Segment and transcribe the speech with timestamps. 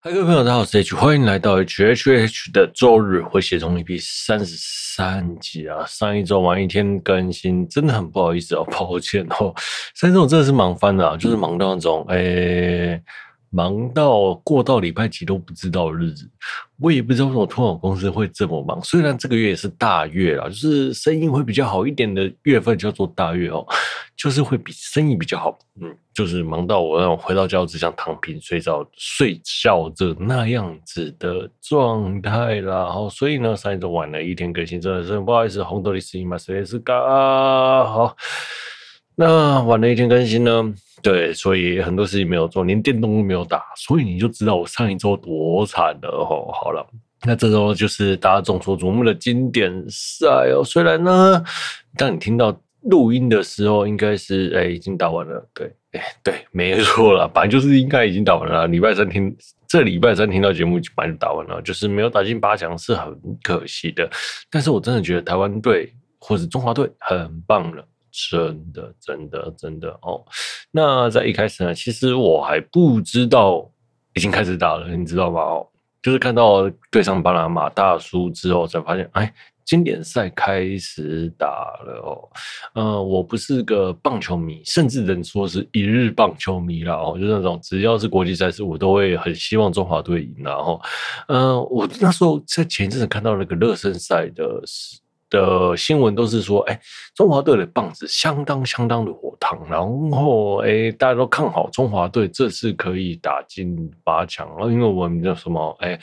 [0.00, 4.56] 嗨各位朋友，大家好，我是 H，欢迎来到 HHH 的周日回血中一 P 三十
[4.98, 5.84] 三集啊！
[5.86, 9.54] 上一周玩一天更新，真的很不好意思哦， 抱歉哦。
[9.94, 13.02] 上一周真的是忙翻了，就是忙到那种诶、欸
[13.50, 16.28] 忙到过到礼拜几都不知道日子，
[16.78, 18.80] 我也不知道为什么通广公司会这么忙。
[18.82, 23.66] 虽然这个月也是大月啦，就是生意会比较好一点的月份叫做大月哦，
[24.16, 25.58] 就是会比生意比较好。
[25.80, 32.86] 嗯，就是忙到我让我回到家只想躺平睡觉睡觉的那样子的状态啦。
[32.86, 35.62] 好，所以呢，上一周晚了一天更新，真的是不好意思。
[35.62, 36.94] 红豆的声音嘛，谁是嘎？
[37.84, 38.16] 好，
[39.20, 40.72] 那晚了一天更新呢？
[41.02, 46.46] 对，所以很多事情没有做，连电动都没有打，所以你就知道我上一周多惨了哦。
[46.52, 46.86] 好了，
[47.24, 50.62] 那这周就是大家众所瞩目的经典赛哦。
[50.64, 51.42] 虽然呢，
[51.96, 55.44] 当你听到录音的时候，应该是哎已经打完了。
[55.52, 58.68] 对，哎对，没错了，反正就是应该已经打完了。
[58.68, 64.08] 礼拜三听，这礼拜三听到节目就把就打完了，就是没有打进八强是很可惜的。
[64.48, 67.84] 但是我真的觉得台湾队或者中华队很棒了。
[68.30, 70.24] 真的，真的，真的哦。
[70.72, 73.70] 那在一开始呢，其实我还不知道
[74.14, 75.40] 已经开始打了，你知道吗？
[75.40, 75.66] 哦，
[76.02, 79.32] 就是看到对上巴拿马大输之后，才发现，哎，
[79.64, 81.46] 经典赛开始打
[81.86, 82.28] 了哦。
[82.74, 87.16] 呃，我不是个棒球迷，甚至能说是一日棒球迷了哦。
[87.18, 90.34] 就是那种只要是国际赛事，我都会很希望中华队赢。
[90.38, 90.80] 然后，
[91.28, 94.98] 呃，我那时候在前一阵子看到那个热身赛的时。
[95.30, 96.80] 的新闻都是说，哎，
[97.14, 99.80] 中华队的棒子相当相当的火烫，然
[100.12, 105.98] 后，哎，大家都看好中华队这次可以打进八强，然后因为我们叫什么，哎，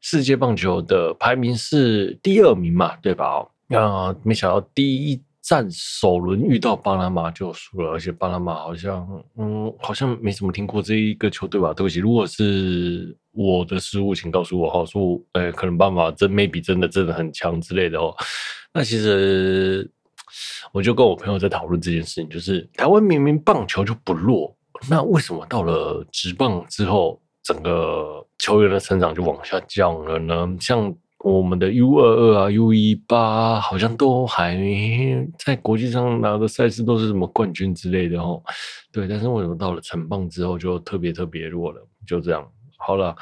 [0.00, 3.46] 世界棒球的排名是第二名嘛，对吧？
[3.70, 5.22] 啊，没想到第一。
[5.46, 9.08] 战首轮遇到巴拿马就输了，而且巴拿马好像，
[9.38, 11.72] 嗯，好像没怎么听过这一个球队吧？
[11.72, 18.12] 对不起，如果是我的失误，请告诉我哈，说，哎，可能巴拿马真 maybe 真的真的很强之类的哦。
[18.74, 19.88] 那其实
[20.72, 24.52] 我就跟我朋友在讨论这件事情，就是台湾明明棒球就不弱，
[24.90, 30.56] 那为什么到了职棒之后，整个球员的成长就往下降了呢？
[30.58, 30.92] 像。
[31.18, 34.56] 我们的 U 二二啊，U 一八好像都还
[35.38, 38.40] 在国际上拿的赛事都是什么冠军之类的哦。
[38.92, 41.80] 对，但是为什么到了成棒之后就特别特别弱了？
[42.06, 42.46] 就这样，
[42.78, 43.16] 好了，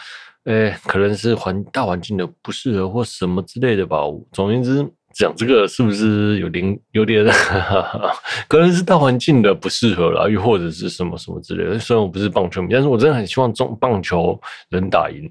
[0.45, 3.99] 诶，可能是环大环境的不适合或什么之类的吧。
[4.33, 7.25] 总而言之，讲这个是不是有点有点？
[8.49, 11.79] 可能是大环境的不适合了，又或者是什么什么之类的。
[11.79, 14.39] 虽然我不是棒球迷，但是我真的很希望中棒球
[14.69, 15.31] 能打赢。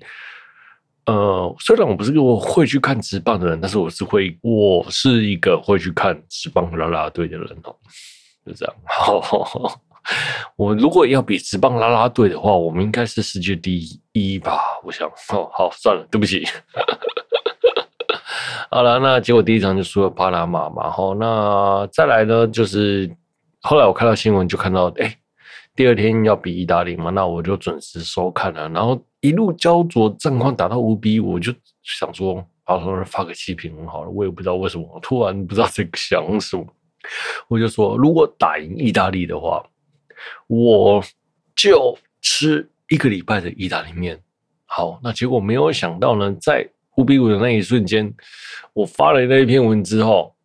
[1.06, 7.76] 呃，虽然我不是个会去看直棒的人，但是我是会，我是一个会去看直棒啦啦队的人哦，
[8.46, 8.74] 就这样。
[8.86, 9.82] 好好好，
[10.56, 14.62] 我如果要比直棒啦啦队的话，我们应该是世界第一吧？
[14.82, 15.06] 我想，
[15.36, 16.48] 哦，好，算了，对不起。
[18.72, 23.14] 好了，那结果第一场就输了巴拿马嘛，好，那再来呢，就是
[23.62, 25.14] 后来我看到新闻就看到，哎，
[25.76, 28.98] 第二天要比意大利嘛，那我就准时收看了，然后。
[29.24, 34.10] 一路焦灼，战况打到五比五，我就想说，好，说发个气平好了。
[34.10, 36.66] 我也不知道为什么，突然不知道在想什么，
[37.48, 39.66] 我就说，如果打赢意大利的话，
[40.48, 41.02] 我
[41.56, 44.22] 就吃一个礼拜的意大利面。
[44.66, 48.14] 好，那结果没有想到呢，在五比五的那一瞬间，
[48.74, 50.36] 我发了那一篇文之后，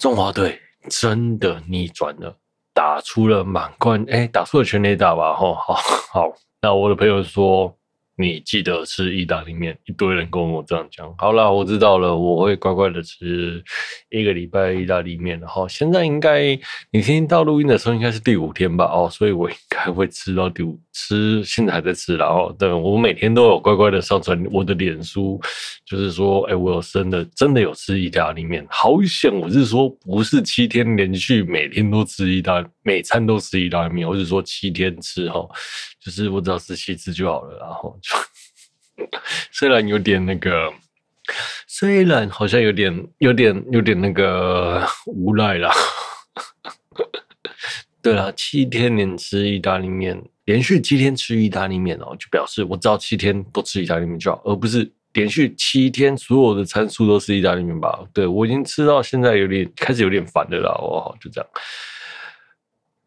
[0.00, 0.60] 中华队
[0.90, 2.36] 真的逆转了，
[2.72, 5.36] 打出了满贯，哎，打出了全垒打吧？
[5.36, 5.74] 吼，好
[6.10, 6.32] 好。
[6.64, 7.76] 那我的朋友说。
[8.16, 11.12] 你记得吃意大利面，一堆人跟我这样讲。
[11.18, 13.60] 好了，我知道了，我会乖乖的吃
[14.08, 15.36] 一个礼拜意大利面。
[15.40, 16.56] 然后现在应该
[16.92, 18.84] 你听到录音的时候，应该是第五天吧？
[18.84, 22.16] 哦，所以我应该会吃到第五吃，现在还在吃。
[22.16, 25.40] 然后，对，我每天都有乖乖的上传我的脸书，
[25.84, 28.64] 就是说，哎，我有真的真的有吃意大利面。
[28.70, 35.44] 好险，我是说不是七天连续每天都吃意大，每餐都吃意大利面，我是说七天吃哈。
[36.04, 38.14] 就是我只要吃七次就好了，然后就
[39.50, 40.70] 虽然有点那个，
[41.66, 45.72] 虽然好像有点有点有点那个无奈啦。
[48.02, 61.50] 对了，七天连吃意大利面，连续七天吃意大利面哦，就表示我只要七天都吃意大利面就好，而不是连续七天所有的餐数都是意大利面吧，对，我已经吃到现在有点开始有点烦了啦，哦，就这样。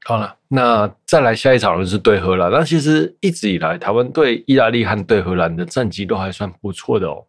[0.08, 2.50] 好了，那再来下一场就是对荷兰。
[2.50, 7.22] 那其实一直以来，台湾对意大利和对荷兰的战绩都还算不错的哦。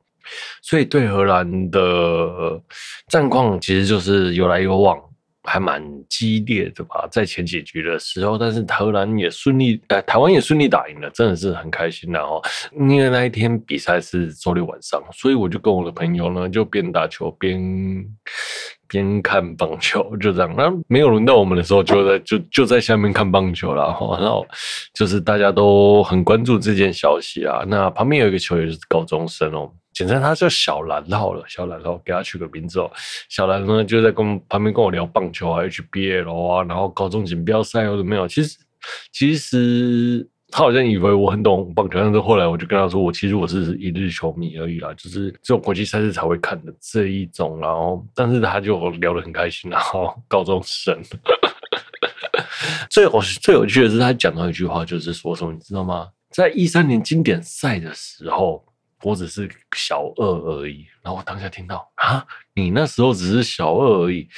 [0.62, 2.62] 所以对荷兰的
[3.08, 4.96] 战况其实就是有来有往。
[5.44, 12.42] 还蛮激烈的吧，在前几局的时候，但是荷兰也顺利，呃，台湾也顺利打赢了，真的是很开心的哦。
[12.72, 17.58] 因为那一天比赛是周六晚上，所以我就跟我的朋友呢，就边打球边
[18.88, 20.54] 边看棒球，就这样。
[20.56, 24.18] 那没有轮到我们的时候，就在就就在下面看棒球了哈。
[24.18, 24.46] 然后
[24.94, 27.62] 就是大家都很关注这件消息啊。
[27.66, 29.70] 那旁边有一个球员是高中生哦。
[29.94, 32.88] 简称他叫小蓝好了，小蓝好，给他取个名字哦。
[33.28, 38.28] 小蓝呢就在跟旁边跟我聊棒球啊，HBL 啊，然后高中锦标赛有没有？
[38.28, 38.56] 其实
[39.12, 47.58] 其实他好像以为我很懂棒球，但是后来我就跟他说，我其实我是一日球迷而已啦，就是只有国际赛事才会看的这一种。
[47.60, 50.98] 然后，但是他就聊得很开心，然后高中生。
[52.90, 56.08] 最 有最有趣的是他讲到一句话，就是说什么你知道吗？
[56.30, 58.64] 在一三年经典赛的时候。
[59.04, 64.28] 我只是小二而已，然后我当下听到啊，你那时候只是小二而已，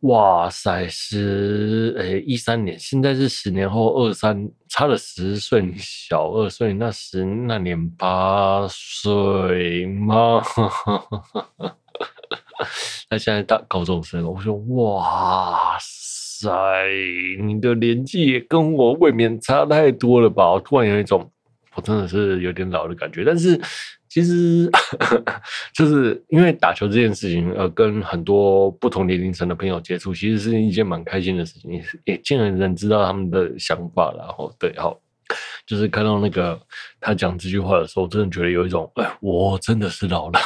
[0.00, 10.42] 哇塞，十诶一三年，现在是十年后二三，差了十岁，你小二岁，那时那年八岁吗？
[13.10, 16.48] 那现在大高中生了，我说哇塞，
[17.42, 20.50] 你的年纪也跟我未免差太多了吧？
[20.52, 21.30] 我突然有一种。
[21.76, 23.56] 我真的是有点老的感觉，但是
[24.10, 24.68] 其实
[25.72, 35.00] 就是因为打球这件事情，呃，跟很多不同年龄层的朋友接触，其实是一件蛮开心的事情，也也见了人知道他们的想法，然后对，好，
[35.64, 36.60] 就是看到那个
[37.00, 40.40] 他讲这句话的时候，真的觉得有一种，哎，我真的是老了，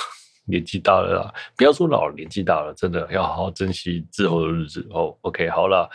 [0.44, 5.16] 年纪大了啦，不要说老，年纪大了，真的要好好珍惜之后的日子哦。
[5.22, 5.88] OK，好了。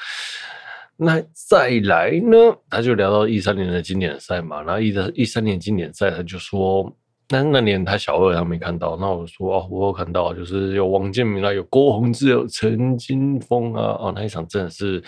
[1.02, 2.38] 那再来呢？
[2.70, 6.94] 他就聊到一三年的经典赛嘛，然后一一三年经典赛，他就说，
[7.30, 8.98] 那那年他小二，他没看到。
[9.00, 15.02] 那我说哦，我有看到，就是有王建民啊，有郭宏志，有陈金峰啊，哦，那一场真的是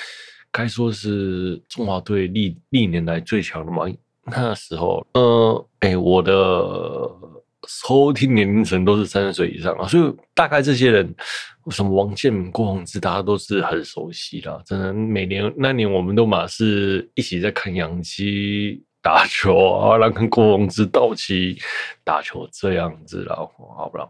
[0.52, 3.86] 该说是中华队历历年来最强的嘛。
[4.24, 7.10] 那时候，呃，哎、我的。
[7.68, 11.14] 收听年龄层都是三十岁以上啊，所以大概这些人，
[11.70, 14.62] 什么王建民、郭宏志，大家都是很熟悉的。
[14.66, 21.58] 真的，每年那年我们都嘛是一起在看洋基打球啊，然后跟郭泓志、道奇
[22.04, 24.08] 打球这样子啦，好不啦？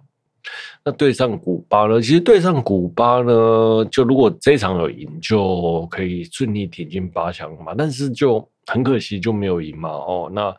[0.84, 2.02] 那对上古巴呢？
[2.02, 7.74] 其实对上古巴呢，就如果这场有赢，就可以顺利挺进八强嘛。
[7.78, 9.90] 但是就很可惜就没有赢嘛。
[9.90, 10.56] 哦，那。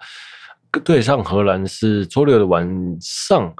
[0.87, 2.67] 对上荷兰是周六的晚
[2.99, 3.55] 上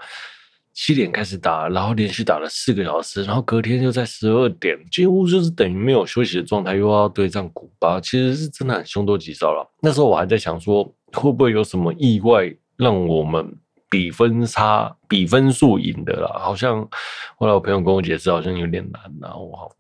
[0.75, 9.71] 七点开始打，然后连续打了四个小时，然后隔天又在十二点，几乎就是等于没有休息的状态，又要对战古巴，其实是真的很凶多吉少了。
[9.81, 13.55] 那时候我还在想说，会不会有什么意外让我们
[13.91, 16.39] 比分差、比分数赢的了？
[16.39, 16.89] 好像
[17.37, 19.45] 后来我朋友跟我解释，好像有点难然后。
[19.45, 19.71] 我好。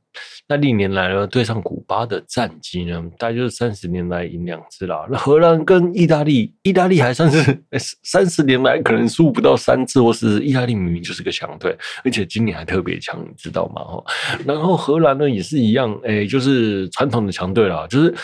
[0.49, 5.07] 那历年来呢，对上古巴的战绩呢，大概就是三十年来赢两次啦。
[5.11, 7.63] 那荷兰跟意大利，意大利还算是
[8.03, 13.83] 三十年来可能输不到三次，或是意大利明明就是个强队，而且今年还特别强，你知道吗？
[13.83, 14.05] 哈，
[14.45, 18.15] 然后荷兰呢也是一样，哎、就是传统的强队啦，就是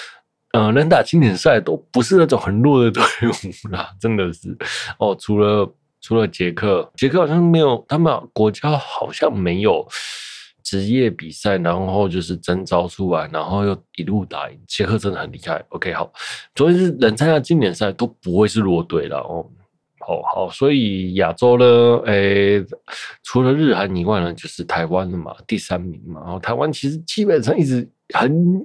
[0.53, 4.57] 呃，能打经典赛都不是那种很弱的队伍啦，真的是
[4.99, 5.17] 哦。
[5.19, 5.71] 除了
[6.01, 9.87] 除了捷克，捷克好像没有，他们国家好像没有。
[10.69, 14.59] 职业比赛，然后就是征召出来，然后又一路打赢。
[14.67, 15.65] 捷克真的很厉害。
[15.71, 16.13] OK，好，
[16.55, 19.47] 所以是能参加经典赛都不会是弱队了哦。
[20.01, 21.65] 好好，所以亚洲呢，
[22.05, 22.63] 诶，
[23.23, 26.21] 除了日韩以外呢，就是台湾的嘛，第三名嘛。
[26.23, 28.61] 然后台湾其实基本上一直很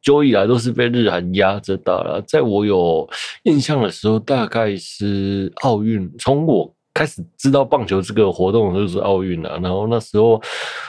[0.00, 2.24] 久以来都是被日韩压着打了。
[2.26, 3.06] 在我有
[3.42, 6.74] 印象的时候，大概是奥运，从我。
[6.94, 10.40] 开始知道棒球这个活动就是奥运了，然后那时候，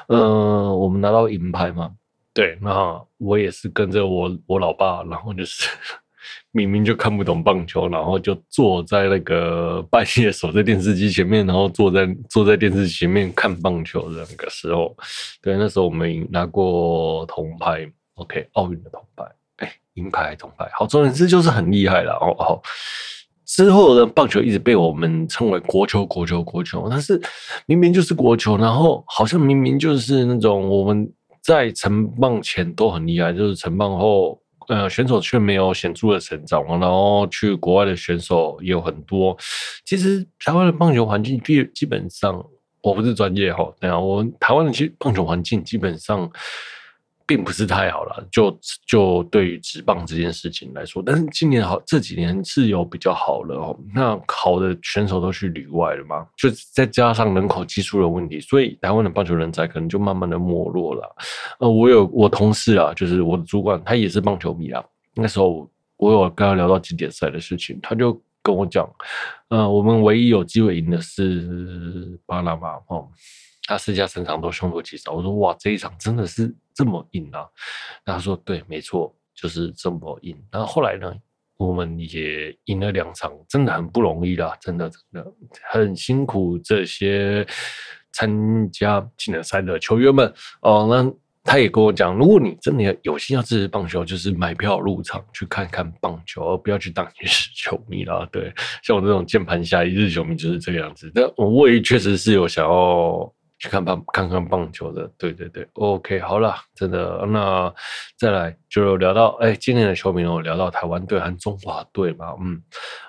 [0.08, 1.92] 嗯、呃，我们拿到银牌嘛，
[2.34, 5.70] 对，那我也是跟着我我老爸，然后就是
[6.52, 14.96] 明明就看不懂棒球，然后就坐在那个半夜守在电视机前面，然后坐在坐在电视机前面看棒球的那个时候，
[15.42, 19.24] 对，那时候我们拿过铜牌，OK，奥运的铜牌，
[19.58, 22.62] 哎，银牌铜牌，好，总之就是很厉害了，哦哦。
[23.56, 26.88] 之后的棒球一直被我们称为国球，国球，国球。
[26.90, 27.22] 但是
[27.68, 31.08] 明明就是国球，然后好像明明就是那种我们
[31.40, 39.38] 在成棒前都很厉害，就是成棒后呃，选手却没有显著的成长，然后去国外的选手也有很多。
[39.86, 42.44] 其实台湾的棒球环境基基本上，
[42.82, 46.28] 我不是专业哈，对啊，我台湾的其实棒球环境基本上。
[47.26, 53.80] 并不是太好了，就就对于职棒这件事情来说，但是今年好这几年是有比较好了哦。
[53.94, 61.16] 那好的选手都去旅外了嘛，就再加上人口基数的问题，所以台湾的棒球人才可能就慢慢的没落了。
[61.60, 64.84] 呃，我有我同事啊，就是我的主管，他也是棒球迷啊。
[65.16, 68.90] 那时候我有跟他聊到经典赛的事情，他就跟我讲，
[69.48, 73.08] 呃，我们唯一有机会赢的是巴拿马哦。
[73.66, 77.46] 他私下整场都凶多吉少，我说哇，这一场真的是这么硬啊？
[78.06, 80.36] 他说对，没错，就是这么硬。
[80.52, 81.14] 然后后来呢，
[81.58, 85.34] 我们也赢了两场，真的很不容易啦，真的真的
[85.72, 87.46] 很辛苦这些
[88.12, 90.88] 参加技能赛的球员们哦。
[90.90, 91.14] 那
[91.44, 98.28] 他也跟我讲，如果你真的有心要支持棒球，就是买票入场去看看棒球，而不要去当一日球迷啦。
[98.32, 101.12] 对，像我这种键盘侠一日球迷就是这个样子。
[101.14, 103.34] 但我也确实是有想要。
[103.64, 107.74] 去看棒，看看棒球的，对对对，OK，好了，真的，那
[108.18, 112.62] 再来就聊到，哎，今年的球迷哦聊到台湾队和中华队嘛，嗯，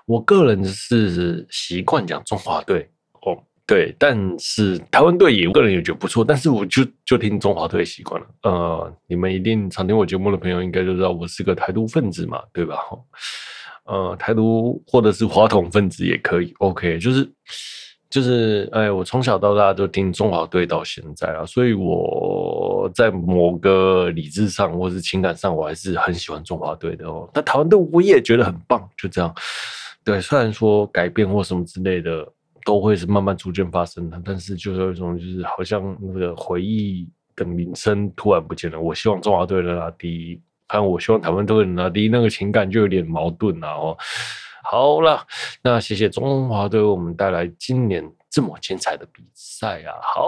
[0.06, 2.88] 我个人是习惯讲中华队，
[3.22, 12.78] 哦，对，但是台湾队也，个人也觉得不错，但是我就就听中华队习惯了，呃，你们一定常听我节目的朋友应该就知道我是个台独分子嘛，对吧？
[13.86, 17.28] 呃，台独或者是华统分子也可以，OK，就是。
[18.14, 27.28] 就是哎，我从小到大都听中华队到现在啊，所以我在某个理智上或是情感上，我还是很喜欢中华队的哦。
[27.34, 29.34] 但台湾队我也觉得很棒，就这样。
[30.04, 32.24] 对，虽然说改变或什么之类的
[32.64, 38.78] 都会是慢慢逐渐发生的，但是就是有一种就是好像那个回忆的名声突然不见了。
[38.78, 43.98] 我希望中华队能拿第一，看我希望台湾队能拿第一，那个情感就有点矛盾了哦。
[44.64, 45.22] 好了，
[45.62, 49.92] 那谢谢中华队为我们带来今年这么精彩的比赛啊！
[50.02, 50.26] 好，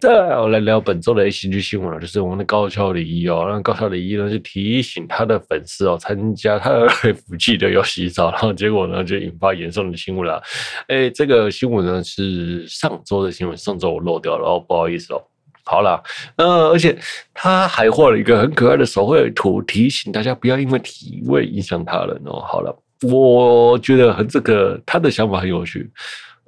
[0.00, 10.42] 再来我来聊本周的 ACG 新闻了，就是我们的高桥李依哦，那高桥李依呢就提醒他的粉丝哦，参加他的 Live 记得要洗澡， 然后结果呢就引发严重的新闻了。
[10.88, 15.22] 哎，这个新闻呢是上周的新闻，上周我漏掉了哦，不好意思哦。
[15.64, 16.02] 好了，
[16.36, 16.98] 呃，而且
[17.32, 22.40] 他还画了一个很可爱的手绘图，提醒大家不要因为体味影响他人哦。
[22.40, 22.76] 好了。
[23.10, 25.90] 我觉得很这个他的想法很有趣，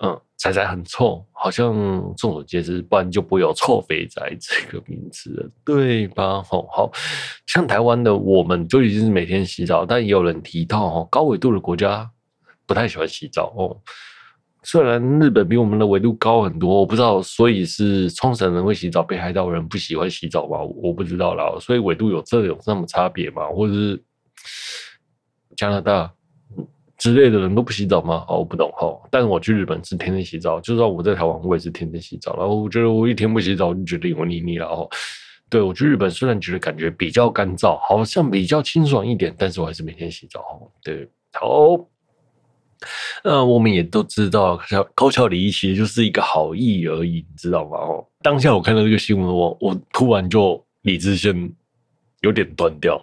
[0.02, 1.74] 嗯，仔仔很臭，好像
[2.16, 6.42] 众所皆知，不然就不会有臭肥仔这个名字了，对吧？
[6.42, 6.92] 好，好
[7.46, 12.10] 像台湾的我们就已经是每天洗澡，但也有人提到哦，高纬度的国家
[12.66, 13.76] 不太喜欢洗澡哦。
[14.62, 20.58] 虽然日本比我们的纬度高很多，我不知道，所以是冲绳人会洗澡，北海道人不喜欢洗澡吗？
[20.62, 23.46] 我不知道啦，所以纬度有这有这么差别吗？
[23.48, 24.02] 或者是
[25.54, 26.10] 加拿大？
[27.04, 28.24] 之类的人都不洗澡吗？
[28.26, 28.98] 哦，我不懂哈。
[29.10, 32.34] 但是我去日本是天天洗澡，就算我在台湾，我也是天天洗澡。
[32.38, 34.88] 然后我觉得我一天不洗澡，我就觉得油腻腻了哦。
[35.50, 40.42] 对，我去日本虽然觉得感觉比较干燥，好像比较清爽一点，但是我还是每天洗澡。
[40.82, 41.76] 对，好。
[43.22, 44.58] 那我们也都知道，
[44.94, 47.76] 高桥李依其实就是一个好意而已，你知道吗？
[47.76, 51.52] 哦，当下我看到这个新闻，我我突然就理智线
[52.22, 52.98] 有点断掉。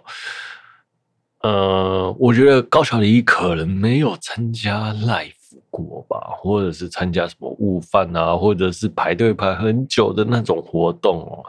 [1.42, 5.32] 呃，我觉得高桥李可能没有参加 live
[5.70, 11.44] 过吧，或者是参加什么悟饭啊，或者是排队排很久的那种活动哦。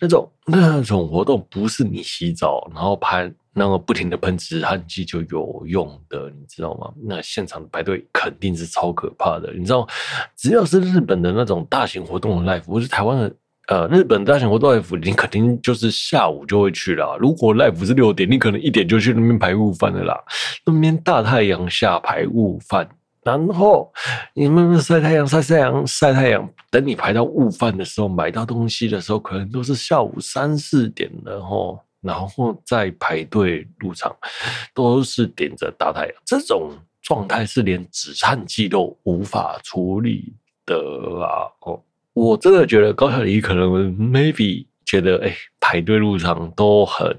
[0.00, 6.92] 那种那种活动不是你洗澡然后拍那个不停的喷止汗剂就有用的，你知道吗？
[7.02, 9.84] 那现场排队肯定是超可怕的，你知道，
[10.36, 13.34] 只要是日本的那种大型活动的 live，或是台湾的。
[13.68, 17.18] 呃，日本大型活动 live 你肯定就是下午就会去了。
[17.18, 20.18] 如果 live 是六点，你可能一点就去那边排悟饭的啦。
[20.64, 22.88] 那边大太阳下排悟饭，
[23.22, 23.92] 然后
[24.32, 26.48] 你慢慢晒太阳，晒太阳，晒太阳。
[26.70, 31.78] 等你排到午饭的时候，买到东西的时候，可能都是下午三四点了吼。
[32.00, 34.16] 然后再排队入场，
[34.72, 36.14] 都是点着大太阳。
[36.24, 36.70] 这种
[37.02, 40.32] 状态是连止汗剂都无法处理
[40.64, 40.74] 的
[41.22, 41.50] 啊！
[41.62, 41.82] 哦。
[42.18, 47.16] 我真的觉得高桥李依可能 maybe 觉得哎、排队入场都很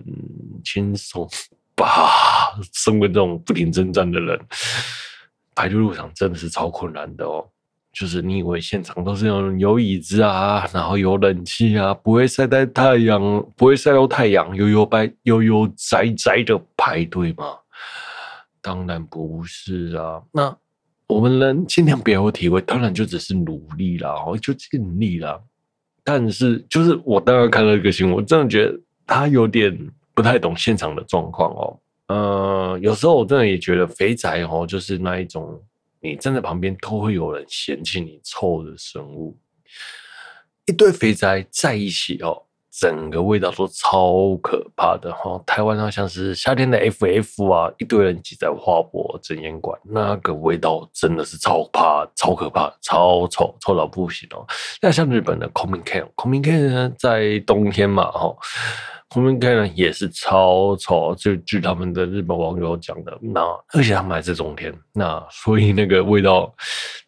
[0.63, 1.25] 轻松
[1.73, 2.53] 吧。
[2.73, 4.37] 身为这种不停征战的人，
[5.55, 7.47] 排队入场真的是超困难的哦。
[7.93, 13.21] 就是你以为现场都是那种有椅子啊，然后有冷气啊，不会晒在太阳，
[13.55, 17.57] 不会晒到太阳，悠悠白悠悠哉哉的排队吗？
[18.61, 20.21] 当然不是啊。
[20.33, 20.57] 那。
[21.09, 25.41] 我们能尽量别有体会，当然就只是努力啦，哦，就尽力啦。
[26.03, 29.75] 但是，就是我当然看到这个新闻，我真的觉得他有点
[30.13, 31.79] 不太懂现场的状况哦。
[32.09, 35.59] 呃，有时候我真的也觉得肥宅哦，就是那一种
[35.99, 39.35] 你站在旁边都会有人嫌弃你臭的生物，
[40.67, 42.43] 一堆肥宅在一起哦。
[42.79, 45.41] 整个味道都超可怕的哈！
[45.45, 54.45] 台湾好像是夏天的 FF 啊，一堆人挤在花博争烟馆，那个味道真的是超怕、超可怕、超臭、臭到不行哦。
[54.81, 58.33] 那像日本的 Kominken，Kominken 呢，在冬天嘛哈。
[59.11, 63.41] 后面看呢也是超吵，就据他们的日本网友讲的，那
[63.73, 66.53] 而且他们还是冬天，那所以那个味道，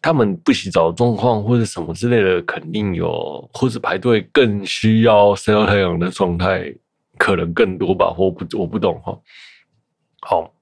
[0.00, 6.74] 他们不洗澡状况或者什么之类的，肯定有，或是排队更需要晒到太阳的状态，
[7.18, 9.16] 可能更多吧，我不我不懂哈。
[10.22, 10.52] 好，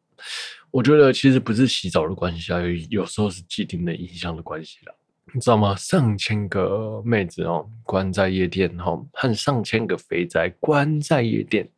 [0.71, 4.93] 我觉得其实不是洗澡的关系啊，有有时候是既定的印象的关系啦。
[5.33, 5.77] 你知道吗？
[5.77, 11.69] 上千个妹子哦，关在夜店哦，和上千个肥宅关在夜店，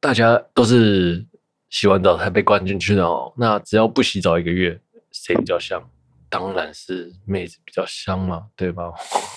[0.00, 1.26] 大家都是
[1.68, 3.32] 洗完澡才被关进去的哦。
[3.36, 4.80] 那只要不洗澡一个月，
[5.12, 5.82] 谁比较香？
[6.30, 8.92] 当然是妹子比较香嘛，对吧？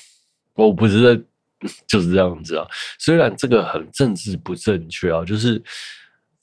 [0.56, 1.24] 我不是在，
[1.88, 2.66] 就是这样子啊。
[3.00, 5.62] 虽然这个很政治不正确啊，就是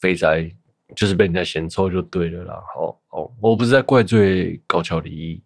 [0.00, 0.50] 肥宅
[0.96, 2.54] 就是被人家嫌臭就对了啦。
[2.75, 5.42] 好，好，我不是在怪罪高桥李依。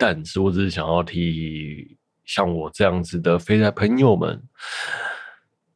[0.00, 4.42] 但是我只是想要替像我这样子的肥宅朋友们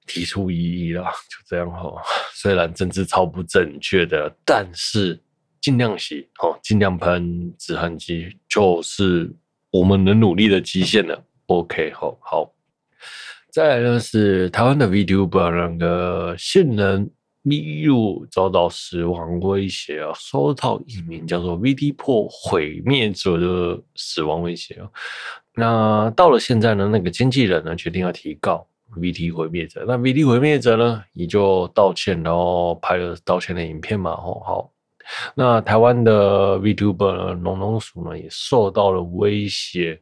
[0.07, 1.93] 提出异议啦，就这样哈。
[2.33, 5.23] 虽然政治超不正确的，但是
[5.61, 9.31] 尽量洗哦，尽量喷止汗剂，就是
[9.71, 11.23] 我们能努力的极限了。
[11.49, 12.55] OK，好，好。
[13.51, 17.11] 再来呢是台湾的 VTuber 那个性能。
[17.47, 20.11] 密入遭到死亡威胁啊！
[20.15, 24.89] 收到一名叫做 VT 破毁灭者的死亡威胁啊！
[25.55, 29.85] 那到了现在呢，那个经纪人呢决定要提告 VT 毁灭者。
[29.87, 34.17] 那 VT 毁灭者呢也就道歉，然后拍了道歉的影片嘛。
[34.17, 34.71] 吼，好。
[35.35, 40.01] 那台湾的 VTuber 呢，农农鼠呢也受到了威胁，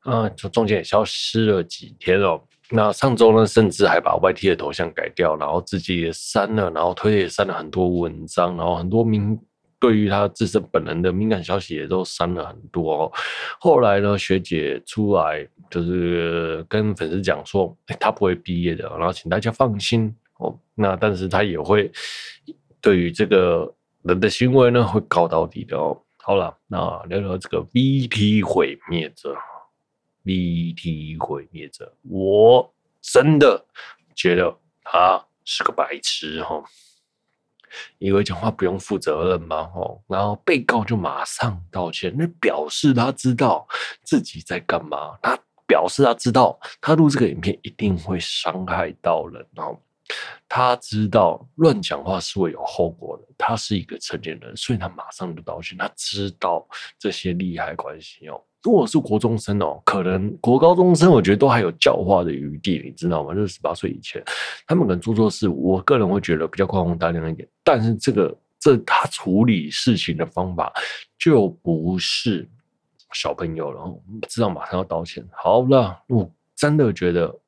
[0.00, 2.38] 啊，就中间也消失了几天哦。
[2.70, 9.38] 那上周呢，甚至还把 YT 的头像改掉，然后自己也删了，然后推也删了很多文章，然后很多敏
[9.78, 13.12] 对于他自身本人的敏感消息也都删了很多哦。
[13.60, 20.58] 后来呢，学姐出来就是跟粉丝讲说，他不会毕业的，然后请大家放心哦。
[20.74, 21.92] 那但是他也会
[22.80, 23.70] 对于这个
[24.02, 25.94] 人的行为呢，会告到底的哦。
[26.16, 26.78] 好了，那
[27.10, 29.36] 聊聊这个 VT 毁灭者。
[30.24, 33.64] VT 毁灭者，我真的
[34.14, 36.62] 觉得他是个白痴哈！
[37.98, 39.70] 以为讲话不用负责任吗？
[39.74, 43.66] 哦，然后被告就马上道歉，那表示他知道
[44.02, 49.76] 自己在干嘛，他表示他知道他录这个影片一定会伤害到人哦，
[50.48, 56.66] 他知道乱讲话是会有后果的，他是一个成年人，所以他马上就道歉，他知道
[56.98, 58.40] 这些利害关系哦。
[58.64, 63.34] 如果是国中生哦，可能国高中生，我觉得都还有教化的余地，你知道吗？
[63.34, 64.24] 就是十八岁以前，
[64.66, 67.46] 他们可能做错事，我个人会觉得比较宽宏大量一点。
[67.62, 70.72] 但是这个这他处理事情的方法
[71.18, 72.48] 就不是
[73.12, 75.22] 小朋友了，知道马上要道歉。
[75.30, 77.38] 好了，我真的觉得。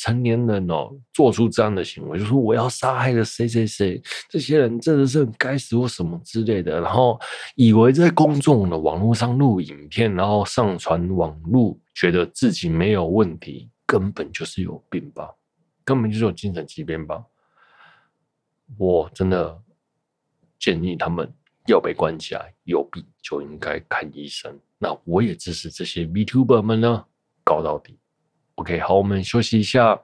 [0.00, 7.20] 成年人哦，做出这样的行为，就说我要杀害了谁谁谁，这些人真的是该死或什么之类的，然后
[7.54, 15.34] 以为在公众的网络上录影片，然后上传网络，觉得自己没有问题，根本就是有病吧，
[15.84, 17.22] 根本就是有精神疾病吧。
[18.78, 19.60] 我真的
[20.58, 21.30] 建议他们
[21.66, 24.58] 要被关起来，有病就应该看医生。
[24.78, 27.04] 那我也支持这些 VTuber 们呢，
[27.44, 27.98] 搞到底。
[28.60, 29.98] OK，好，我们休息一下。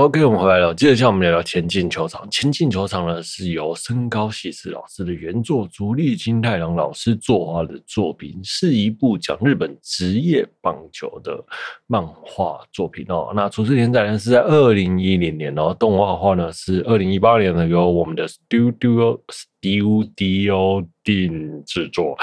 [0.00, 0.74] OK，我们回来了。
[0.74, 2.26] 接着，像我们聊聊前进球场。
[2.30, 11.38] 前进球场呢，是由身高希次老师的原作足利金太郎老师作画的作品，是一部讲日本职业棒球的
[11.86, 13.30] 漫画作品哦。
[13.36, 22.16] 那初次连载呢是在二零一零年，然后动画化呢是二零一八年呢，由我们的 Studio Studio 定制作。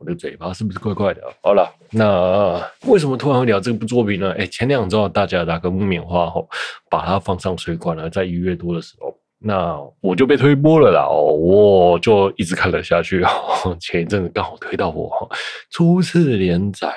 [0.00, 1.20] 我的嘴巴是不是怪怪的？
[1.42, 2.58] 好了，那
[2.90, 4.32] 为什么突然会聊这部作品呢？
[4.38, 6.48] 哎，前两周大家打个木棉花吼，
[6.90, 13.76] 把它放上水管了，在一月多的时候，那我就被推播了啦哦，我就一直看了下去哦。
[13.78, 15.30] 前一阵子刚好推到我
[15.70, 16.88] 初次连载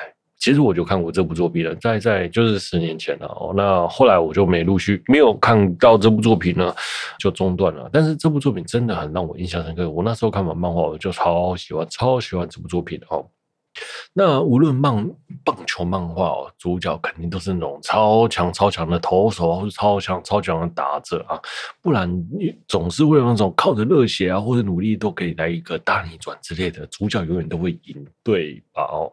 [0.43, 3.53] 其实我就看过这部作品了，在在就是十年前了哦。
[3.55, 6.75] 那后来我就没陆续没有看到这部作品呢，
[7.17, 7.89] 就中断了。
[7.93, 9.89] 但是这部作品真的很让我印象深刻。
[9.89, 13.25] 我那时候看完漫画，我就超喜欢，超喜欢这部作品哦。
[14.13, 15.09] 那无论棒
[15.45, 21.39] 棒球漫画哦，主角肯定都是那种超强超强的投手，或是超强超强的打者啊，
[21.81, 28.83] 不然你总是会有那种靠着热血啊或者努力都可以来一个大逆转之类的，主角永远都会赢，对吧？
[28.91, 29.11] 哦，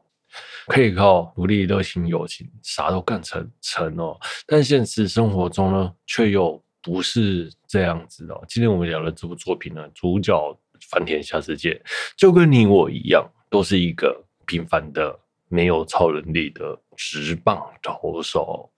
[0.67, 4.19] 可以靠努力、热情、友情，啥都干成成哦。
[4.47, 8.45] 但现实生活中呢，却又不是这样子哦。
[8.49, 10.59] 今天我们聊的这部作品呢，主角
[10.91, 11.83] 番田夏之介
[12.17, 14.25] 就跟你我一样，都是一个。
[14.47, 18.69] 平凡的没有超能力的直棒投手，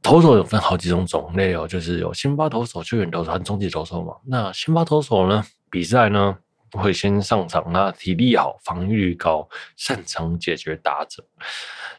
[0.00, 4.14] 投手有分好几种种类哦，就是有先发投手、救援投手和终极投手嘛。
[4.24, 6.38] 那先发投手呢，比赛呢
[6.78, 11.24] 会先上场，那体力好、防御力高、擅长解决打者，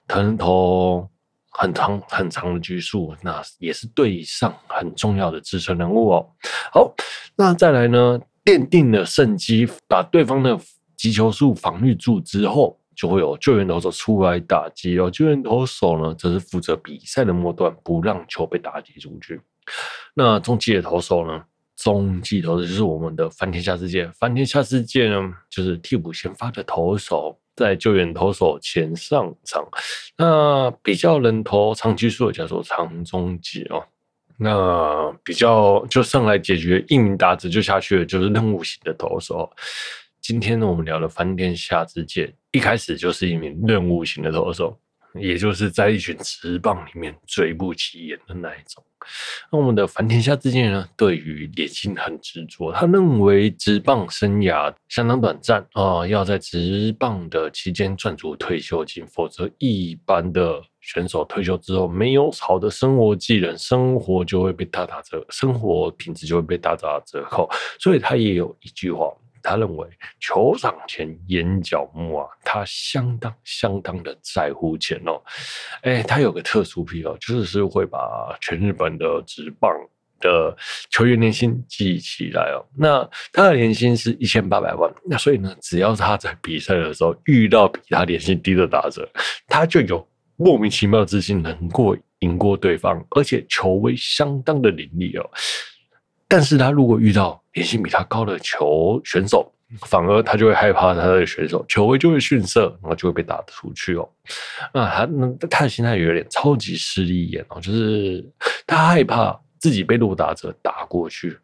[0.08, 1.10] 投投
[1.50, 6.30] 很长很长的局数，那也是队上很重要的支撑人物哦。
[6.72, 6.94] 好，
[7.36, 10.60] 那再来呢，奠定了胜机，把对方的
[10.96, 12.80] 击球数防御住之后。
[12.96, 19.42] 就会有救援投手出来打击哦，救援投手呢，则是负责比赛的末段，不让球被打击出去。
[20.14, 21.44] 那中继的投手呢？
[21.84, 29.68] 中继投手就是我们的翻天下之界”，“翻天下之界呢，就是替补先发的投手，在救援投手前上场。
[30.18, 33.84] 那比较能投长期数的叫做长中继哦。
[34.38, 39.52] 那比较就上来解决一名打者就下去的，就是任务型的投手。
[40.22, 44.80] 今天呢，我们聊了“翻天下之界，一开始就是一名任务型的投手，
[45.20, 48.84] 也就是在一群职棒里面最不起眼的那一种。
[49.52, 67.50] 那我们的番田夏之介呢，对于年薪很执着，他认为职棒生涯相当短暂啊、要在职棒的期间赚足退休金，否则一般的选手退休之后没有好的生活技能，生活就会被大打折，生活品质就会被大打折扣。
[67.80, 69.14] 所以他也有一句话。
[69.44, 69.88] 他认为
[70.20, 75.22] 球场前眼角膜啊，他相当相当的在乎钱哦。
[75.82, 79.70] 哎，他有个特殊癖哦，就是是会把全日本的职棒
[80.20, 80.56] 的
[80.90, 82.66] 球员年薪记起来哦。
[82.76, 89.08] 那他的年薪是一千八百万，那所以呢，只要他在比赛的时候遇到比他年薪低的打者，
[89.48, 95.30] 他就有莫名其妙的自信能过赢过对方，而且球威相当的凌厉哦。
[96.34, 104.10] 但是他如果遇到年薪比他高的球选手，反而他就会害怕他的选手球威就会逊色，然后就会被打出去哦。
[104.74, 108.28] 那他那他的心态有点超级势利眼哦，就是
[108.66, 111.38] 他害怕自己被落打者打过去。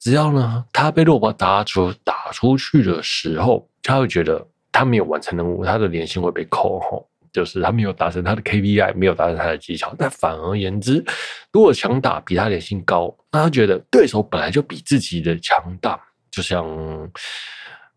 [0.00, 7.06] 只要呢他被落把打出打出去的时候，他会觉得他没有完成任务，他的年薪会被扣吼。
[7.34, 11.04] 就是他没有达成他的 KPI，没有达成他的技巧，但反而言之，
[11.52, 16.64] 如果强打比他年薪高，那他觉得对手本来就比自己的强大，就像，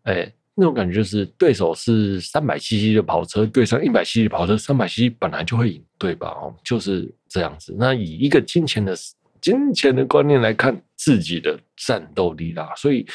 [0.02, 6.30] 哎、那种感觉就是对手是三百 CC 的跑车对上一百 CC 的跑车，三百 CC 本来就会赢，对吧？
[6.30, 7.72] 哦，就是这样子。
[7.78, 8.92] 那以一个金钱的
[9.40, 13.06] 金钱的观念来看自己的战斗力啦，所以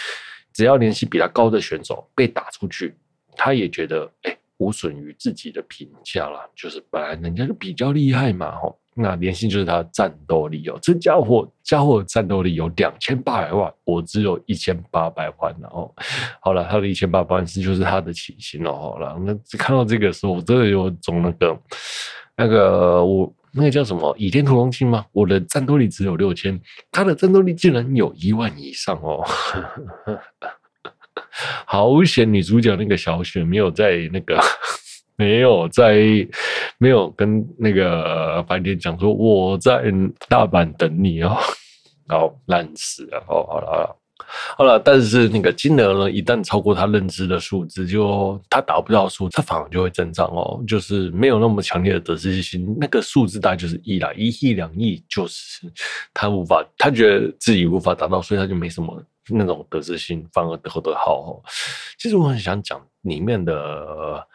[0.54, 2.96] 只要联系比他高的选手被打出去，
[3.36, 4.38] 他也觉得哎。
[4.58, 15.94] 无损于自己的评价啦，就是本来人家就比较厉害嘛，吼，那年薪就是他的战斗力哦，这家伙家伙战斗力有两千八百万，我只有一千八百万，然后
[16.40, 21.60] 好了，他的一千八百万是就是他的起薪哦，好了，那看到这个时候，我真的有种那个
[22.38, 25.06] 那个我那个叫什么《倚天屠龙记》吗？
[25.12, 26.60] 我的战斗力只有六千，
[26.92, 29.24] 他的战斗力竟然有一万以上哦。
[29.26, 29.62] 呵
[30.06, 30.20] 呵
[31.66, 34.40] 好险，女主角那个小雪没有在那个，
[35.16, 35.96] 没有在，
[36.78, 39.84] 没有跟那个番田讲说我在
[40.30, 41.38] 大阪等你哦，
[42.08, 43.96] 好烂死了哦，好了好了
[44.58, 55.72] 好了，但是那个金额呢，一旦超过他认知的数字，就他达不到数，他反而就会增长哦，就是没有那么强烈的得失心，那个数字大概就是亿啦，一亿两亿，就是
[56.14, 59.04] 他无法，他觉得自己无法达到，所以他就没什么。
[59.30, 61.42] 那种得失心反而得得好哦。
[61.98, 64.28] 其实我很想讲里面的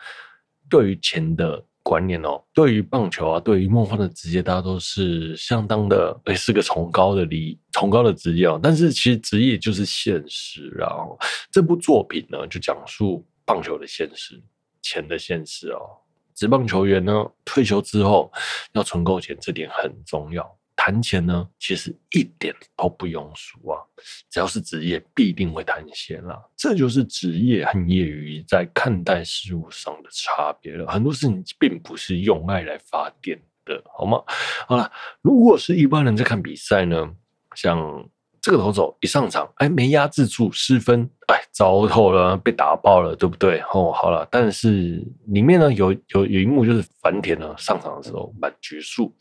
[0.69, 8.61] 对于钱的观念哦，对于棒球啊，对于梦幻的职业，大家都是相当的，诶、是个崇高的理崇高的职业哦。
[8.63, 11.19] 但是其实职业就是现实，然后
[11.51, 14.39] 这部作品呢，就讲述棒球的现实，
[14.83, 15.81] 钱的现实哦。
[16.35, 18.31] 职棒球员呢，退休之后
[18.73, 20.58] 要存够钱，这点很重要。
[20.81, 23.83] 谈钱呢，其实一点都不庸俗啊。
[24.31, 26.41] 只要是职业，必定会谈钱啦。
[26.57, 30.87] 这就是职业和业余在看待事物上的差别了。
[30.87, 34.23] 很多事情并不是用爱来发电的，好吗？
[34.69, 34.89] 好了，
[35.21, 37.11] 如果是一般人在看比赛呢，
[37.57, 38.09] 像。
[38.41, 43.59] 这个投手一上场，哎，没压制住，失分，哎，糟透了，被打爆了，对不对？
[43.75, 49.15] 哦，好了，但是里面呢有有有一幕就是繁田呢上场的时候满局数，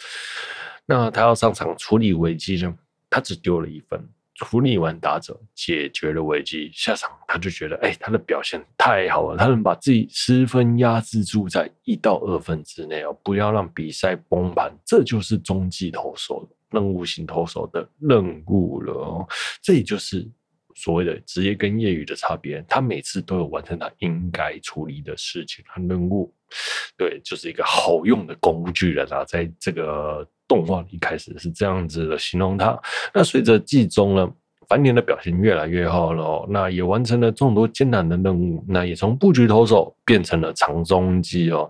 [0.89, 2.73] 那他要上场处理危机呢，
[3.09, 4.01] 他只丢了一分，
[4.35, 19.27] 处理完打者解决了危机，下场他就觉得，哎，他的表现太好了，他能把自己失分压制住在一到二分之内哦，不要让比赛崩盘，这就是中继投手任务型投手的任务了哦，
[19.61, 20.25] 这也就是
[20.73, 22.63] 所谓的职业跟业余的差别。
[22.69, 26.33] 他每次都有完成他应该处理的事情和任务，
[26.97, 29.23] 对，就是一个好用的工具人啊。
[29.25, 32.79] 在这个动画里开始是这样子的形容他。
[33.13, 34.29] 那随着季中呢，
[34.67, 41.69] 繁田的表现越来越好了，那也完成了众多艰难的任务，那也从布局投手变成了长中继哦，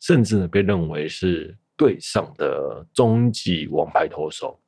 [0.00, 1.56] 甚至呢被认为是。
[1.78, 4.58] 队上的终极王牌投手，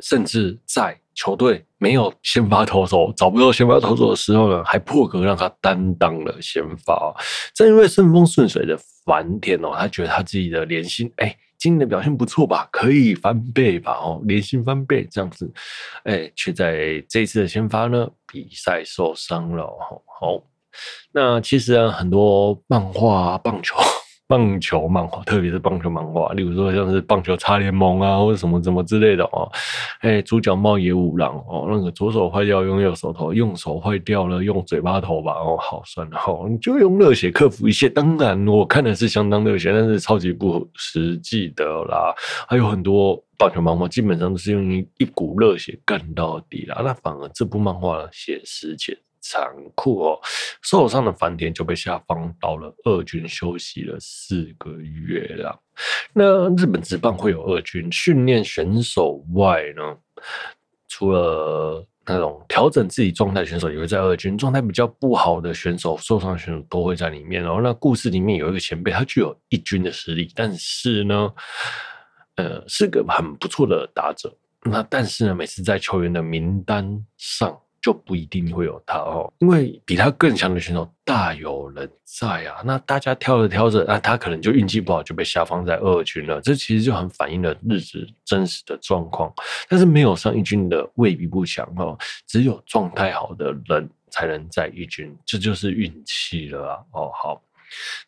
[0.00, 7.14] 甚至在球队没有先发投手、找不到先发投手的时候呢，还破格让他担当了先发。
[7.52, 13.92] 正因为顺风顺水的繁田哦，他觉得他自己的年薪，哎，今年的表现不错吧，可以翻倍吧？
[13.94, 15.50] 哦，年薪翻倍这样子，
[16.04, 19.64] 哎，却在这次的先发呢，比赛受伤了。
[20.20, 20.40] 好，
[21.10, 23.76] 那其实啊，很多漫画、棒球。
[24.28, 29.50] 棒球漫画，特别是棒球漫画，例如说像是棒球差联盟啊，或者什么什么之类的哦。
[30.00, 35.32] 哎，主角茂野五郎哦，那个左手坏掉用右手投，用手坏掉了用嘴巴投吧。
[35.32, 37.88] 哦，好算了，好，你就用热血克服一切。
[37.88, 42.14] 当然，我看的是相当热血，但是超级不实际的啦。
[42.46, 46.82] 还有很多棒球漫画，基本上都是用一股热血干到底啦。
[46.84, 48.94] 那反而这部漫画，写实且。
[49.28, 50.18] 残酷哦！
[50.62, 55.60] 受伤的繁田就被下放到了二军休息了四个月了。
[56.14, 59.96] 那日本职棒会有二军训练选手外呢，
[60.88, 67.42] 除了那种调整自己状态选手也会在二军，状态比较不好的选手、受伤选手都会在里面。
[67.42, 71.30] 然后那故事里面有一个前辈，他具有一军的实力，但是呢，
[72.36, 74.34] 呃，是个很不错的打者。
[74.62, 77.60] 那但是呢，每次在球员的名单上。
[77.80, 82.60] 就不一定会有他哦，因为比他更强的选手大有人在啊。
[82.64, 86.40] 那大家挑着挑着，那他可能就运气不好，就被下放在二军了。
[86.40, 89.32] 这其实就很反映了日子真实的状况。
[89.68, 96.78] 但是没有上一军的未必不强哦，只有状态好的人才能在一军，这就是运气了啊。
[96.92, 97.42] 哦，好。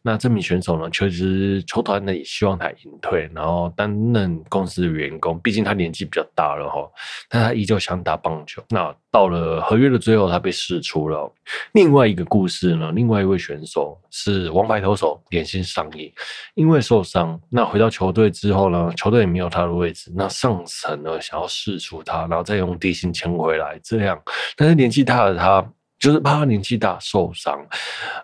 [0.02, 5.38] 那这名选手呢，确实球团呢也希望他隐退，然后担任公司的员工。
[5.40, 6.88] 毕竟他年纪比较大了哈，
[7.28, 8.62] 但他依旧想打棒球。
[8.70, 11.32] 那到了合约的最后，他被释出了。
[11.72, 16.12] 另外一个故事呢，另外一位选手是王牌投手连星尚义，
[16.54, 20.12] 因为受伤，那回到球队之后呢，球队也没有他的位置。
[20.14, 24.20] 那上层呢想要释出他，然后再用低薪签回来，这样。
[24.56, 25.72] 但是年纪大的他。
[26.00, 27.64] 就是怕他年纪大受伤，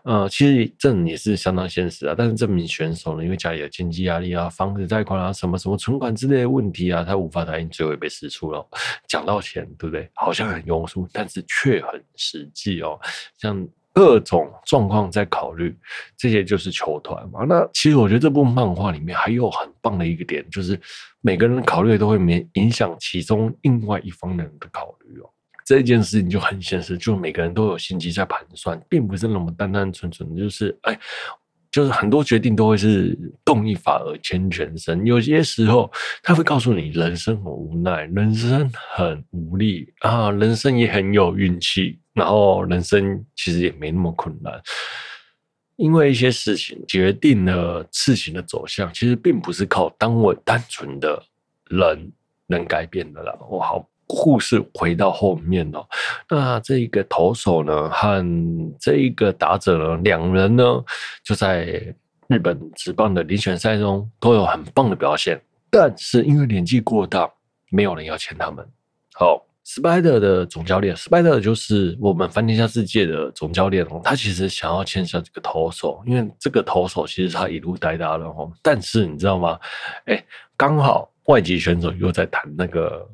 [0.03, 2.15] 呃，其实这也是相当现实啊。
[2.17, 8.67] 但是这名选手呢，因为家里有经济压力啊，房子贷款啊，什么什么存款之类的问题啊，他无法答应，最后也被释出了。
[9.07, 10.09] 讲到钱，对不对？
[10.15, 12.99] 好像很庸俗，但是却很实际哦。
[13.37, 15.77] 像各种状况在考虑，
[16.17, 17.45] 这些就是球团嘛。
[17.47, 20.81] 那其实我觉得这部漫画里面还有很棒的一个点，就是
[21.21, 25.29] 每个人考虑都会影影响其中另外一方人的考虑哦。
[25.67, 30.97] 这件事情就很现实，就每个人都有心机在盘算，并不是那么单单纯纯的，就是哎，
[31.73, 35.05] 就是很多决定都会是动一法而牵全身。
[35.05, 35.91] 有些时候
[36.23, 44.63] 他会告诉你，人生很无奈，人生很无力啊，人生也很有运气，然后人生其实也没那么困难，
[45.75, 51.21] 因为一些事情决定了事情的走向，其实并不是靠单位单纯的
[51.69, 52.13] 人
[52.47, 53.37] 能改变的了。
[53.51, 53.85] 我好。
[54.09, 55.85] 故事回到后面哦，
[56.31, 58.25] 那这一个投手呢和
[58.79, 60.65] 这一个打者呢，两人呢
[61.25, 61.95] 就在
[62.29, 65.41] 日本职棒的遴选赛中都有很棒的表现，
[65.71, 67.29] 但是因为年纪过大，
[67.71, 68.65] 没有人要签他们。
[69.15, 79.59] 好，Spider 的总教练，Spider 就是我们翻天下世界的总教练哦，他其实想要签下这个投手，因为这个投手其实他一路带大的哦，但是你知道吗？
[80.05, 80.25] 哎，
[80.57, 83.05] 刚好外籍选手又在谈那个。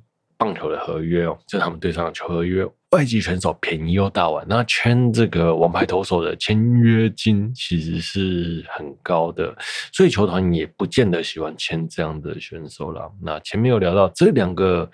[0.42, 9.57] 棒球的合约哦，就是他们队上的球合约，外籍选手便宜又大碗，那签这个王牌投手的签约金其实是很高的，
[9.92, 13.09] 所以球团也不见得喜欢签这样的选手了。
[13.22, 14.90] 那前面有聊到这两个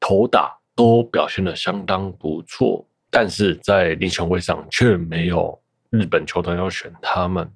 [0.00, 7.46] 投打都表现得相当不错，但是在遴选会上却没有日本球团要选他们。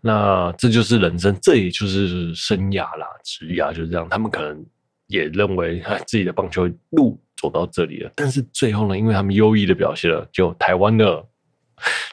[0.00, 4.08] 那这就是人生，这也就是生涯啦，职涯就是这样。
[4.08, 4.64] 他们可能。
[5.12, 11.22] 也认为他自己的棒球路走到这里了，但是最后呢，因为他们优异的表现了，就台湾的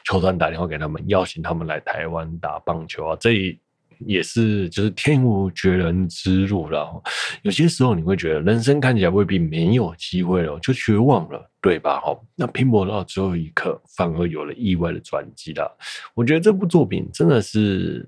[0.04, 3.58] 球团打电话给他们，邀请他们来台湾打棒球啊，这
[4.00, 7.02] 也是就是天无绝人之路了。
[7.42, 12.00] 有些时候你会觉得人生看起来未必没有机会了，就绝望了，对吧？
[12.00, 15.78] 哈，那拼搏到最后一刻，反而有了意外的转机了。
[16.14, 18.06] 我觉得这部作品真的是。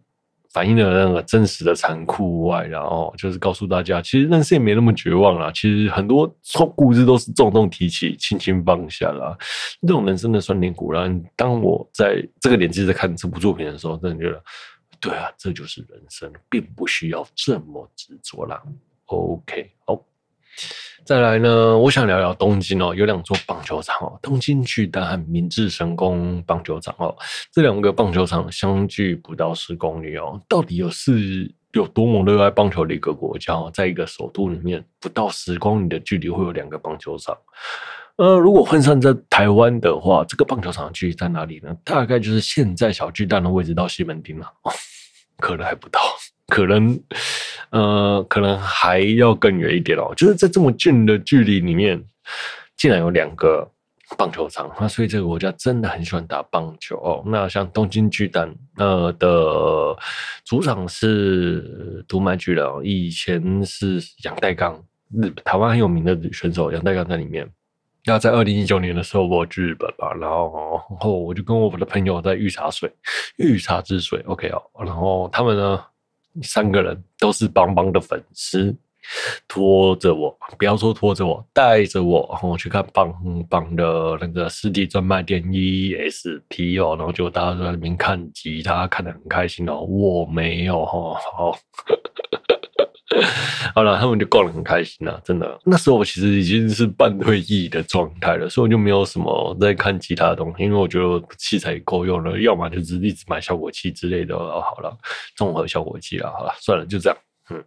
[0.53, 5.51] 反映了那个真实的残酷外，然后就是告诉大家，其实人生也没那么绝望啦。
[5.55, 6.31] 其实很多
[6.77, 9.37] 故事都是重重提起，轻轻放下啦。
[9.81, 14.43] 这种人生的酸甜苦辣，当我在这个年纪在看这部作品的时候，真的觉得，
[15.01, 18.63] 对啊，这就是人生，并不需要这么执着啦。
[19.07, 19.99] OK，好。
[21.05, 27.15] 再来呢，我想聊聊东京哦，有两座棒球场哦，东京巨蛋和明治神宫棒球场哦，
[27.51, 37.37] 这两个棒球场相距不到十公里哦，到底有是有多么热爱棒球的一个国家哦，在一个首都里面不到十公里的距离会有两个棒球场，
[38.17, 41.77] 呃，如果换算在台湾的话，这个棒球场的距离在哪里呢？
[41.83, 44.73] 大概就是现在小巨蛋的位置到西门町了哦，
[45.39, 46.01] 可能还不到。
[46.53, 47.01] 可能，
[47.71, 50.13] 呃，可能还要更远一点哦。
[50.15, 51.99] 就是在这么近的距离里面，
[52.77, 53.67] 竟然有两个
[54.19, 57.23] 棒球场，那所以这个国家真的很喜欢打棒球哦。
[57.25, 59.97] 那像东京巨蛋，呃的
[60.45, 64.79] 主场是读卖巨人，以前是杨代钢，
[65.11, 67.51] 日台湾很有名的选手杨代钢在里面。
[68.05, 72.93] 要在二零一九年的时候，我去日本吧，然后，然后我就跟我的朋友在御茶水，
[73.39, 75.83] 御茶之水，OK 哦，然后他们呢。
[76.43, 78.75] 三个人都是邦邦的粉丝，
[79.49, 83.13] 拖着我，不要说拖着我，带着我，我去看邦
[83.49, 91.59] 邦的那个实体专卖店 ESP 哦，然后就大家都在那边看吉他，看得很开心哦，我没有哈，好。
[93.75, 95.59] 好了，他们就逛得很开心了，真的。
[95.65, 104.37] 那时候我其实已经是半退役的状态了，所以我就没有什么在看其他的东西，因为我觉得器材够用了，要么就是一直买效果器之类的。
[104.37, 104.97] 好了，
[105.37, 107.19] 综合效果器了，好了，算了，就这样。
[107.51, 107.65] 嗯，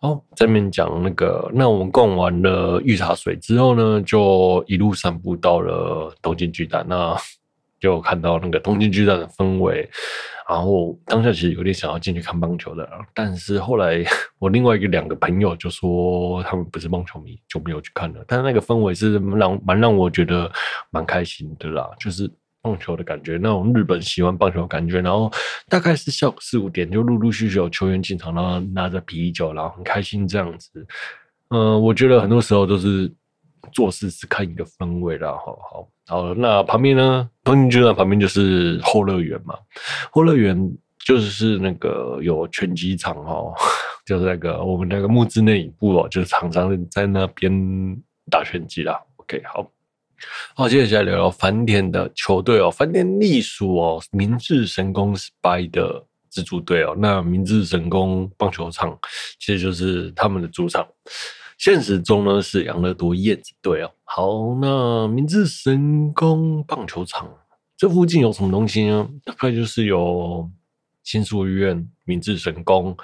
[0.00, 7.16] 哦，这边讲那个，那我们逛完了御茶水之后呢，就一路散步到了东京巨蛋，那
[7.80, 9.88] 就看到那个东京巨蛋的氛围。
[10.48, 14.04] 然后当下其实有点想要进去看棒球的，但是后来
[14.38, 18.24] 我另外一个两个朋友就说他们不是棒球迷，就没有去看了。
[18.28, 20.48] 但是那个氛围是让蛮让我觉得
[20.90, 22.30] 蛮开心的啦，就是
[22.62, 25.00] 棒球的感觉，那种日本喜欢棒球的感觉。
[25.00, 25.28] 然后
[25.68, 30.86] 大概是下午四五点，就陆陆续续有球员进场，然后拿着啤酒，然后很开心这样子。
[31.48, 33.12] 嗯、我觉得很多时候都是
[33.72, 35.88] 做事是看一个氛围啦，好好。
[36.08, 37.28] 好，那旁边呢？
[37.42, 39.56] 东京巨蛋旁边就是后乐园嘛。
[40.10, 40.56] 后乐园
[41.04, 43.52] 就是那个有拳击场哦，
[44.06, 47.50] 就是那个我们那个木之内影部哦，就是常常在那边
[48.30, 49.00] 打拳击啦。
[49.16, 49.68] OK，好，
[50.54, 52.70] 好，接下来聊聊繁田的球队哦。
[52.70, 56.94] 繁田隶属哦明治神宫 SPY 的自主队哦。
[56.96, 58.96] 那明治神宫棒球场
[59.40, 60.86] 其实就是他们的主场。
[61.58, 63.90] 现实中呢是养乐多燕子队哦。
[64.04, 67.28] 好，那明治神宫棒球场
[67.76, 69.08] 这附近有什么东西呢？
[69.24, 70.50] 大概就是有
[71.02, 72.96] 新宿医院、明治神宫，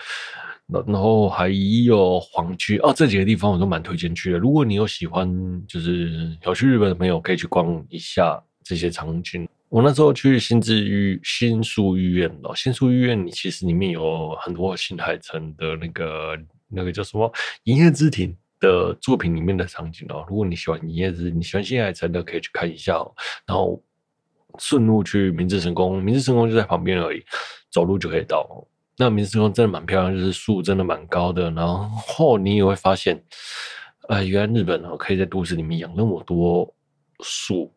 [0.66, 2.92] 然后还有皇居哦。
[2.96, 4.38] 这几个地方我都蛮推荐去的。
[4.38, 5.30] 如果你有喜欢，
[5.66, 9.46] 就是有去日本的朋友，可以去逛一下这些场景。
[9.68, 16.36] 我那时候去新治医新宿医院哦，新宿医院你其实里面有很多新海诚的那个
[16.72, 17.28] 那个叫什么
[17.64, 18.30] 《营业之庭》。
[18.62, 23.12] 的作品里面的场景哦，如果你喜欢营业之，你喜欢新海诚的，可以去看一下哦。
[23.44, 23.82] 然后
[24.61, 27.20] 顺路去明治神宫，明治神宫就在旁边而已，
[27.72, 28.46] 走路就可以到。
[28.96, 31.50] 那明治神宫真的蛮漂亮，就是树真的蛮高的。
[31.50, 33.20] 然后你也会发现，
[34.08, 36.72] 呃，原来日本哦可以在都市里面养那么多
[37.24, 37.74] 树，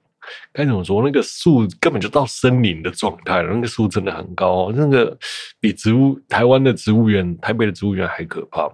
[0.53, 1.01] 该怎么说？
[1.01, 3.51] 那个树根本就到森林的状态了。
[3.51, 5.17] 那个树真的很高，那个
[5.59, 8.71] 比植物台湾的植物园、台北的植物园还可怕。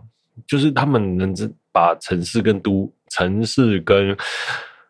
[0.47, 1.33] 就是他们能
[1.71, 4.15] 把城市跟都城市跟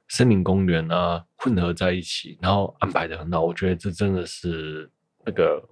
[0.10, 3.42] 森林公园啊混合在一起，然后安排的很好。
[3.42, 4.90] 我觉得这真的是
[5.26, 5.64] 那个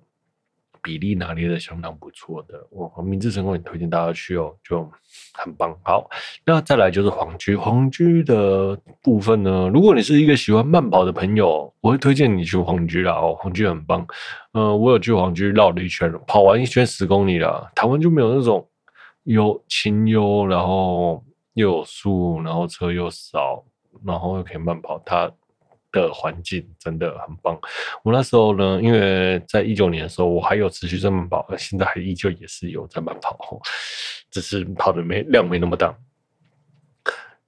[0.81, 2.65] 比例拿捏的相当不错的。
[2.69, 4.89] 我明治神宫也推荐大家去哦，就
[5.33, 5.77] 很棒。
[5.83, 6.09] 好，
[6.45, 13.13] 那再来就是皇居，皇居的部分呢，如果你是一个喜欢慢跑的朋友，我会推荐你去皇居啦。
[13.13, 14.07] 哦，皇居很棒。
[14.53, 17.69] 呃，我有去皇居绕了一圈，跑完一圈十公里了。
[17.75, 18.65] 台湾就没有那种
[19.23, 23.63] 有清幽，然后又有树，然后车又少，
[24.05, 25.01] 然后又可以慢跑。
[25.05, 25.31] 它
[25.91, 27.59] 的环境真的很棒。
[28.03, 33.59] 我那时候呢，因为在一九年的时候，我还有持续在慢跑，现在还依旧也是有在慢跑，
[34.29, 35.95] 只是跑的没量没那么大。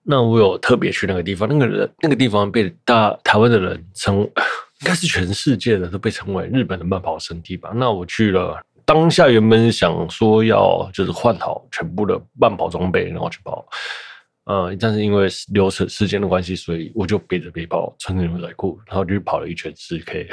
[0.03, 4.22] 那我有特别去那个地方，那个人那个地方被大台湾的人称，
[4.82, 7.72] 应该是全世界的都被称为日本的慢跑圣地吧。
[7.76, 8.59] 那我去了，
[8.91, 13.65] 当下原本想说要就是换好全部的慢跑装备，然后去跑。
[14.43, 20.27] 呃，但是因为流程时间的关系，所以我就背着背包，穿着牛仔裤，然后就跑了一圈十 K，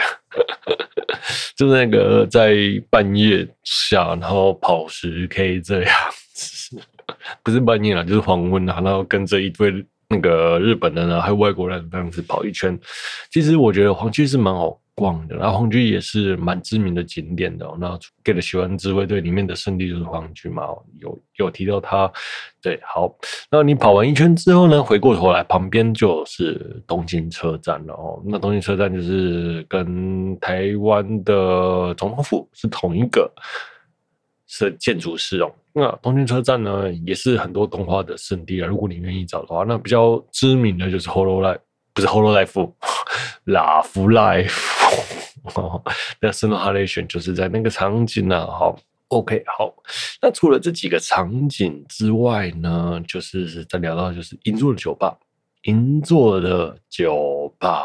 [1.54, 2.56] 就是那个在
[2.90, 5.94] 半夜下，然后跑十 K 这样
[6.34, 6.76] 子，
[7.44, 9.72] 不是半夜啦，就是黄昏啊，然后跟着一堆
[10.08, 12.76] 那个日本人啊，还有外国人这样子跑一圈。
[13.30, 17.64] 其实我觉得黄区是蛮好逛的，然后皇居也是蛮知名的景点的。
[17.78, 20.64] 那给了喜欢自卫队里面的圣地就是皇居嘛，
[20.98, 22.10] 有有提到它。
[22.60, 23.08] 对，好，
[23.50, 28.20] 那你跑完一圈之后呢，回过头来旁边就是东京车站了哦。
[28.26, 33.32] 那东京车站就是跟台湾的总统府是同一个
[34.48, 35.54] 是建筑师哦。
[35.72, 38.66] 那东京车站呢，也是很多动画的圣地啊。
[38.66, 41.60] 如果你愿意找的话，那比较知名的就是 h o l o Life
[41.94, 42.72] 不是 Hololive，
[43.44, 44.77] 拉夫莱夫。
[45.54, 45.82] 哦，
[46.20, 48.46] 那圣罗哈雷选就是在那个场景呢。
[48.46, 48.78] 好
[49.08, 49.74] ，OK，好。
[50.20, 55.16] 那除了这几个场景之外呢，就是再聊到就是银座的酒吧，
[55.62, 57.84] 银座的酒吧，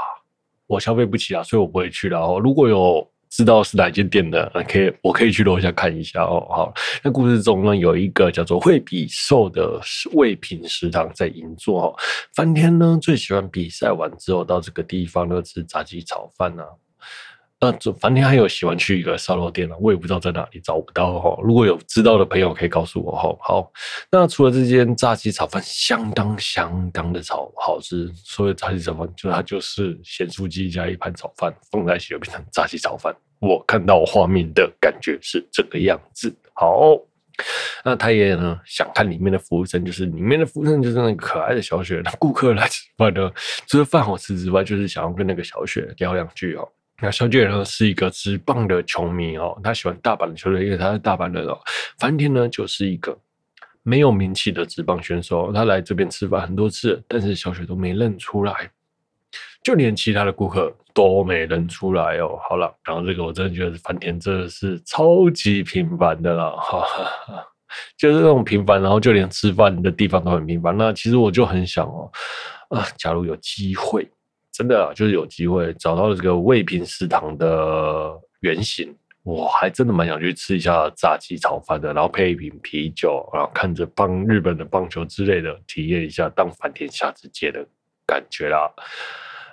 [0.67, 2.39] 我消费不起啊，所以我不会去了哦。
[2.39, 6.45] 如果有知道是哪间店的，可以我可以去楼下看一下哦。
[6.49, 6.73] 好，
[7.03, 9.79] 那故事中呢，有一个叫做惠比寿的
[10.13, 11.95] 味品食堂在银座哦。
[12.35, 16.65] 翻天呢最喜欢比赛完之后到这个地方呢吃炸鸡炒饭、啊。
[17.63, 21.39] 那这反正还有喜欢去一个烧肉店了，我也不知道在哪里找不到哈。
[21.41, 23.33] 如果有知道的朋友可以告诉我哈。
[23.39, 23.71] 好，
[24.11, 33.15] 那除了这间炸鸡炒饭相当相当的炒好吃，所以炸鸡炒饭就它就是咸酥鸡加一盘炒饭放在一起就变成炸鸡炒饭。
[33.39, 36.35] 我看到画面的感觉是这个样子。
[36.53, 36.97] 好，
[37.85, 42.01] 那他也呢想看里面的服务生，就是里面的服务生就是那个可爱的小雪。
[42.03, 43.31] 那顾客来吃饭呢，
[43.67, 46.67] 除了饭好吃之外，就是想要跟那个小雪聊两句哦。
[47.01, 51.59] 那小姐呢是一个职棒的球迷哦，她喜欢大阪的球队，因为她是大阪人哦。
[51.99, 53.17] 繁田呢就是一个
[53.81, 58.71] 没有名气的职棒选手，他来这边吃饭很多次，但是小雪都没认出来，
[59.61, 62.39] 就连其他的顾客都没认出来哦。
[62.47, 67.45] 好了，然后这个我真的觉得繁田真的是超级平凡的了，哈哈哈，
[67.97, 70.77] 就是那种平凡，然后就连吃饭的地方都很平凡。
[70.77, 72.09] 那其实我就很想哦，
[72.69, 74.09] 啊，假如有机会。
[74.53, 87.65] 真的，就是有机会找到了这个味品食堂的原型，我还真的蛮想去吃一下炸鸡炒饭的，然后配一瓶啤酒，然后看着棒日本的棒球之类的，体验一下当反田下之介的
[88.05, 88.71] 感觉啦。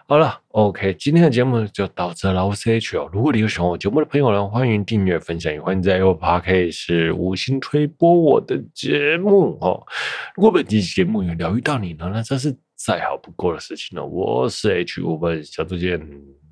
[0.06, 2.46] 好了，OK，今天的节目就到这了。
[2.46, 9.86] 我是 H 哦，如果你有喜欢我节目的朋友呢，欢迎订阅、分享，也欢迎在 Apple Podcast 五星推播我的节目哦。
[10.34, 12.54] 如果本期节目有疗愈到你呢，那这是。
[12.82, 14.06] 再好不过的事情了。
[14.06, 16.00] 我是 H，我们下周见，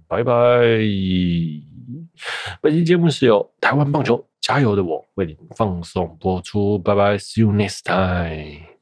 [0.07, 0.33] 拜拜。
[2.61, 8.78] 本期节目是由台湾棒球加油的我为您放送播出，拜拜，See you next time。